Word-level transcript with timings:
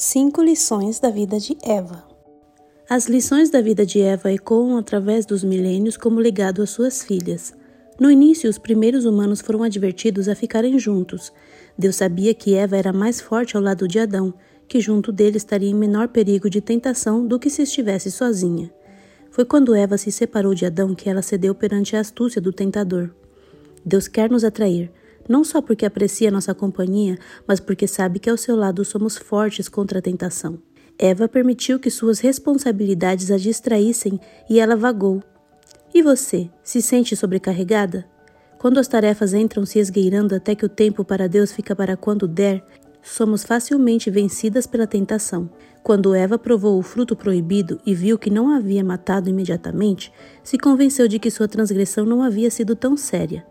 Cinco 0.00 0.40
lições 0.40 1.00
da 1.00 1.10
vida 1.10 1.40
de 1.40 1.58
Eva. 1.60 2.04
As 2.88 3.08
lições 3.08 3.50
da 3.50 3.60
vida 3.60 3.84
de 3.84 4.00
Eva 4.00 4.32
ecoam 4.32 4.78
através 4.78 5.26
dos 5.26 5.42
milênios 5.42 5.96
como 5.96 6.20
legado 6.20 6.62
às 6.62 6.70
suas 6.70 7.02
filhas. 7.02 7.52
No 7.98 8.08
início, 8.08 8.48
os 8.48 8.58
primeiros 8.58 9.04
humanos 9.04 9.40
foram 9.40 9.64
advertidos 9.64 10.28
a 10.28 10.36
ficarem 10.36 10.78
juntos. 10.78 11.32
Deus 11.76 11.96
sabia 11.96 12.32
que 12.32 12.54
Eva 12.54 12.76
era 12.76 12.92
mais 12.92 13.20
forte 13.20 13.56
ao 13.56 13.62
lado 13.62 13.88
de 13.88 13.98
Adão, 13.98 14.32
que 14.68 14.80
junto 14.80 15.10
dele 15.10 15.36
estaria 15.36 15.68
em 15.68 15.74
menor 15.74 16.06
perigo 16.06 16.48
de 16.48 16.60
tentação 16.60 17.26
do 17.26 17.36
que 17.36 17.50
se 17.50 17.62
estivesse 17.62 18.08
sozinha. 18.08 18.72
Foi 19.32 19.44
quando 19.44 19.74
Eva 19.74 19.98
se 19.98 20.12
separou 20.12 20.54
de 20.54 20.64
Adão 20.64 20.94
que 20.94 21.10
ela 21.10 21.22
cedeu 21.22 21.56
perante 21.56 21.96
a 21.96 22.00
astúcia 22.00 22.40
do 22.40 22.52
tentador. 22.52 23.10
Deus 23.84 24.06
quer 24.06 24.30
nos 24.30 24.44
atrair, 24.44 24.92
não 25.28 25.44
só 25.44 25.60
porque 25.60 25.84
aprecia 25.84 26.30
nossa 26.30 26.54
companhia, 26.54 27.18
mas 27.46 27.60
porque 27.60 27.86
sabe 27.86 28.18
que 28.18 28.30
ao 28.30 28.36
seu 28.36 28.56
lado 28.56 28.84
somos 28.84 29.16
fortes 29.16 29.68
contra 29.68 29.98
a 29.98 30.02
tentação. 30.02 30.58
Eva 30.98 31.28
permitiu 31.28 31.78
que 31.78 31.90
suas 31.90 32.18
responsabilidades 32.18 33.30
a 33.30 33.36
distraíssem 33.36 34.18
e 34.50 34.58
ela 34.58 34.74
vagou. 34.74 35.22
E 35.94 36.02
você, 36.02 36.50
se 36.62 36.82
sente 36.82 37.14
sobrecarregada? 37.14 38.04
Quando 38.58 38.78
as 38.78 38.88
tarefas 38.88 39.32
entram 39.32 39.64
se 39.64 39.78
esgueirando 39.78 40.34
até 40.34 40.54
que 40.54 40.66
o 40.66 40.68
tempo 40.68 41.04
para 41.04 41.28
Deus 41.28 41.52
fica 41.52 41.76
para 41.76 41.96
quando 41.96 42.26
der, 42.26 42.64
somos 43.00 43.44
facilmente 43.44 44.10
vencidas 44.10 44.66
pela 44.66 44.86
tentação. 44.86 45.48
Quando 45.82 46.14
Eva 46.14 46.36
provou 46.36 46.78
o 46.78 46.82
fruto 46.82 47.14
proibido 47.14 47.80
e 47.86 47.94
viu 47.94 48.18
que 48.18 48.30
não 48.30 48.50
havia 48.50 48.82
matado 48.82 49.30
imediatamente, 49.30 50.12
se 50.42 50.58
convenceu 50.58 51.06
de 51.06 51.18
que 51.20 51.30
sua 51.30 51.48
transgressão 51.48 52.04
não 52.04 52.22
havia 52.22 52.50
sido 52.50 52.74
tão 52.74 52.96
séria. 52.96 53.46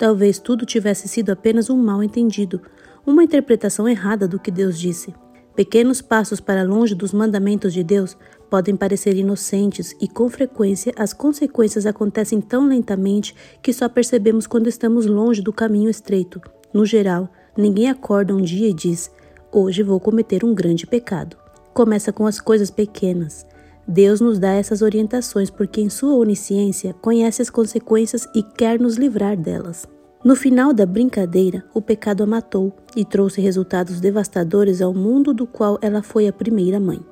Talvez 0.00 0.38
tudo 0.38 0.64
tivesse 0.64 1.06
sido 1.08 1.28
apenas 1.28 1.68
um 1.68 1.76
mal 1.76 2.02
entendido, 2.02 2.62
uma 3.06 3.22
interpretação 3.22 3.86
errada 3.86 4.26
do 4.26 4.40
que 4.40 4.50
Deus 4.50 4.78
disse. 4.78 5.14
Pequenos 5.54 6.00
passos 6.00 6.40
para 6.40 6.62
longe 6.62 6.94
dos 6.94 7.12
mandamentos 7.12 7.70
de 7.70 7.84
Deus 7.84 8.16
podem 8.48 8.74
parecer 8.74 9.14
inocentes 9.14 9.94
e, 10.00 10.08
com 10.08 10.26
frequência, 10.30 10.90
as 10.96 11.12
consequências 11.12 11.84
acontecem 11.84 12.40
tão 12.40 12.66
lentamente 12.66 13.34
que 13.62 13.74
só 13.74 13.90
percebemos 13.90 14.46
quando 14.46 14.68
estamos 14.68 15.04
longe 15.04 15.42
do 15.42 15.52
caminho 15.52 15.90
estreito. 15.90 16.40
No 16.72 16.86
geral, 16.86 17.28
ninguém 17.54 17.90
acorda 17.90 18.34
um 18.34 18.40
dia 18.40 18.70
e 18.70 18.72
diz: 18.72 19.10
Hoje 19.52 19.82
vou 19.82 20.00
cometer 20.00 20.42
um 20.46 20.54
grande 20.54 20.86
pecado. 20.86 21.36
Começa 21.74 22.10
com 22.10 22.24
as 22.24 22.40
coisas 22.40 22.70
pequenas. 22.70 23.44
Deus 23.92 24.20
nos 24.20 24.38
dá 24.38 24.52
essas 24.52 24.82
orientações 24.82 25.50
porque, 25.50 25.80
em 25.80 25.90
sua 25.90 26.14
onisciência, 26.14 26.94
conhece 27.02 27.42
as 27.42 27.50
consequências 27.50 28.24
e 28.32 28.40
quer 28.40 28.78
nos 28.78 28.94
livrar 28.96 29.36
delas. 29.36 29.84
No 30.24 30.36
final 30.36 30.72
da 30.72 30.86
brincadeira, 30.86 31.64
o 31.74 31.82
pecado 31.82 32.22
a 32.22 32.26
matou 32.26 32.72
e 32.94 33.04
trouxe 33.04 33.40
resultados 33.40 34.00
devastadores 34.00 34.80
ao 34.80 34.94
mundo 34.94 35.34
do 35.34 35.44
qual 35.44 35.76
ela 35.82 36.04
foi 36.04 36.28
a 36.28 36.32
primeira 36.32 36.78
mãe. 36.78 37.04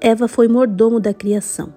Eva 0.00 0.26
foi 0.26 0.48
mordomo 0.48 0.98
da 0.98 1.14
criação. 1.14 1.72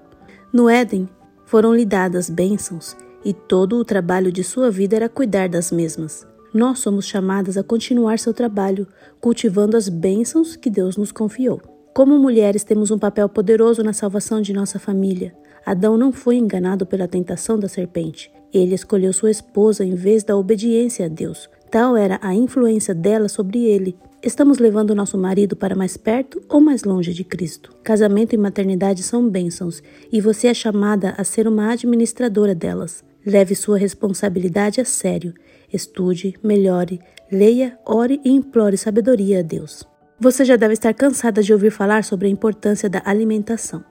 No 0.52 0.68
Éden, 0.68 1.08
foram-lhe 1.46 1.86
dadas 1.86 2.28
bênçãos 2.28 2.98
e 3.24 3.34
todo 3.34 3.76
o 3.76 3.86
trabalho 3.86 4.32
de 4.32 4.44
sua 4.44 4.72
vida 4.72 4.96
era 4.96 5.08
cuidar 5.08 5.48
das 5.48 5.72
mesmas. 5.72 6.26
Nós 6.52 6.80
somos 6.80 7.06
chamadas 7.06 7.58
a 7.58 7.64
continuar 7.64 8.18
seu 8.18 8.34
trabalho, 8.34 8.88
cultivando 9.22 9.78
as 9.78 9.88
bênçãos 9.88 10.56
que 10.56 10.72
Deus 10.72 10.98
nos 10.98 11.12
confiou. 11.12 11.77
Como 11.98 12.20
mulheres, 12.20 12.64
temos 12.64 12.92
um 12.92 13.00
papel 13.00 13.28
poderoso 13.28 13.82
na 13.82 13.92
salvação 13.92 14.40
de 14.40 14.54
nossa 14.54 14.78
família. 14.78 15.34
Adão 15.66 15.98
não 15.98 16.12
foi 16.12 16.36
enganado 16.36 16.86
pela 16.86 17.08
tentação 17.08 17.58
da 17.58 17.68
serpente. 17.68 18.32
Ele 18.54 18.76
escolheu 18.76 19.12
sua 19.12 19.32
esposa 19.32 19.84
em 19.84 19.96
vez 19.96 20.24
da 20.24 20.38
obediência 20.38 21.08
a 21.08 21.10
Deus. 21.10 21.50
Tal 21.72 21.98
era 21.98 22.20
a 22.22 22.36
influência 22.36 22.94
dela 22.94 23.28
sobre 23.28 23.64
ele. 23.64 23.98
Estamos 24.22 24.60
levando 24.60 24.94
nosso 24.94 25.18
marido 25.18 25.56
para 25.56 25.76
mais 25.76 25.98
perto 25.98 26.40
ou 26.48 26.62
mais 26.62 26.84
longe 26.84 27.12
de 27.16 27.24
Cristo? 27.24 27.76
Casamento 27.84 28.36
e 28.36 28.38
maternidade 28.38 29.02
são 29.02 29.28
bênçãos 29.28 29.82
e 30.12 30.22
você 30.22 30.50
é 30.50 30.54
chamada 30.54 31.16
a 31.18 31.24
ser 31.24 31.48
uma 31.48 31.72
administradora 31.72 32.54
delas. 32.54 33.04
Leve 33.26 33.56
sua 33.56 33.80
responsabilidade 33.80 34.80
a 34.80 34.86
sério. 34.86 35.34
Estude, 35.74 36.36
melhore, 36.44 37.00
leia, 37.32 37.76
ore 37.84 38.22
e 38.24 38.30
implore 38.30 38.78
sabedoria 38.78 39.40
a 39.40 39.42
Deus. 39.42 39.84
Você 40.20 40.44
já 40.44 40.56
deve 40.56 40.74
estar 40.74 40.92
cansada 40.96 41.44
de 41.44 41.54
ouvir 41.54 41.70
falar 41.70 42.04
sobre 42.04 42.28
a 42.28 42.32
importância 42.32 42.90
da 42.90 43.04
alimentação. 43.06 43.86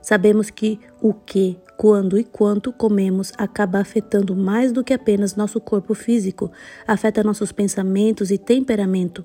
Sabemos 0.00 0.48
que 0.48 0.78
o 1.00 1.12
que, 1.12 1.58
quando 1.76 2.16
e 2.16 2.22
quanto 2.22 2.72
comemos 2.72 3.32
acaba 3.36 3.80
afetando 3.80 4.36
mais 4.36 4.70
do 4.70 4.84
que 4.84 4.94
apenas 4.94 5.34
nosso 5.34 5.60
corpo 5.60 5.92
físico, 5.92 6.52
afeta 6.86 7.24
nossos 7.24 7.50
pensamentos 7.50 8.30
e 8.30 8.38
temperamento. 8.38 9.24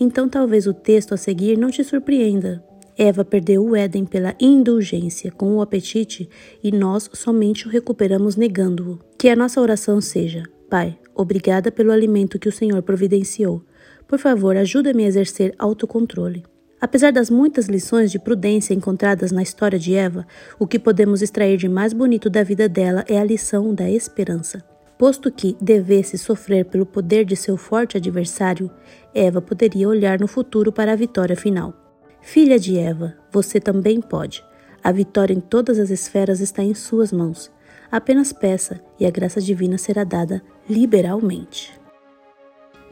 Então 0.00 0.30
talvez 0.30 0.66
o 0.66 0.72
texto 0.72 1.12
a 1.12 1.18
seguir 1.18 1.58
não 1.58 1.70
te 1.70 1.84
surpreenda. 1.84 2.64
Eva 2.96 3.22
perdeu 3.22 3.62
o 3.62 3.76
Éden 3.76 4.06
pela 4.06 4.34
indulgência 4.40 5.30
com 5.30 5.56
o 5.56 5.60
apetite 5.60 6.26
e 6.64 6.72
nós 6.72 7.10
somente 7.12 7.66
o 7.66 7.70
recuperamos 7.70 8.34
negando-o. 8.34 8.98
Que 9.18 9.28
a 9.28 9.36
nossa 9.36 9.60
oração 9.60 10.00
seja: 10.00 10.42
Pai, 10.70 10.98
obrigada 11.14 11.70
pelo 11.70 11.92
alimento 11.92 12.38
que 12.38 12.48
o 12.48 12.52
Senhor 12.52 12.82
providenciou. 12.82 13.62
Por 14.08 14.18
favor, 14.18 14.56
ajuda-me 14.56 15.04
a 15.04 15.06
exercer 15.06 15.54
autocontrole. 15.58 16.42
Apesar 16.80 17.12
das 17.12 17.28
muitas 17.28 17.66
lições 17.66 18.10
de 18.10 18.18
prudência 18.18 18.72
encontradas 18.72 19.30
na 19.30 19.42
história 19.42 19.78
de 19.78 19.94
Eva, 19.94 20.26
o 20.58 20.66
que 20.66 20.78
podemos 20.78 21.20
extrair 21.20 21.58
de 21.58 21.68
mais 21.68 21.92
bonito 21.92 22.30
da 22.30 22.42
vida 22.42 22.68
dela 22.68 23.04
é 23.06 23.18
a 23.18 23.24
lição 23.24 23.74
da 23.74 23.90
esperança. 23.90 24.64
Posto 24.96 25.30
que 25.30 25.56
devesse 25.60 26.16
sofrer 26.16 26.64
pelo 26.64 26.86
poder 26.86 27.24
de 27.24 27.36
seu 27.36 27.56
forte 27.56 27.98
adversário, 27.98 28.70
Eva 29.14 29.42
poderia 29.42 29.88
olhar 29.88 30.18
no 30.18 30.26
futuro 30.26 30.72
para 30.72 30.92
a 30.92 30.96
vitória 30.96 31.36
final. 31.36 31.74
Filha 32.22 32.58
de 32.58 32.78
Eva, 32.78 33.14
você 33.30 33.60
também 33.60 34.00
pode. 34.00 34.42
A 34.82 34.90
vitória 34.90 35.34
em 35.34 35.40
todas 35.40 35.78
as 35.78 35.90
esferas 35.90 36.40
está 36.40 36.62
em 36.62 36.74
suas 36.74 37.12
mãos. 37.12 37.50
Apenas 37.90 38.32
peça 38.32 38.80
e 38.98 39.04
a 39.04 39.10
graça 39.10 39.40
divina 39.40 39.76
será 39.78 40.02
dada 40.02 40.42
liberalmente. 40.68 41.78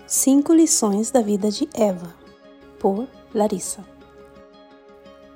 Cinco 0.07 0.55
lições 0.55 1.11
da 1.11 1.21
vida 1.21 1.51
de 1.51 1.69
Eva, 1.75 2.15
por 2.79 3.09
Larissa. 3.35 3.85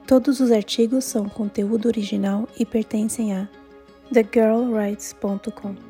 Todos 0.06 0.38
os 0.38 0.52
artigos 0.52 1.04
são 1.04 1.28
conteúdo 1.28 1.86
original 1.86 2.48
e 2.56 2.64
pertencem 2.64 3.34
a 3.34 3.48
thegirlwrites.com. 4.12 5.89